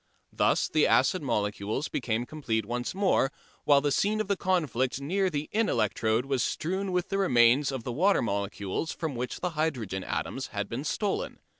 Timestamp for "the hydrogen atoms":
9.41-10.47